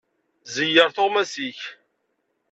[0.53, 1.59] Ẓeyyer tuɣmas-ik.